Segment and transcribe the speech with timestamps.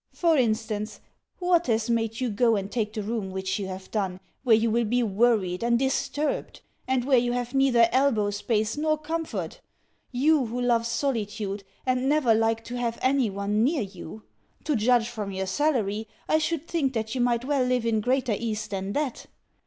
[0.13, 0.99] For instance,
[1.37, 4.71] what has made you go and take the room which you have done, where you
[4.71, 9.61] will be worried and disturbed, and where you have neither elbow space nor comfort
[10.11, 14.23] you who love solitude, and never like to have any one near you?
[14.63, 18.33] To judge from your salary, I should think that you might well live in greater
[18.35, 19.27] ease than that.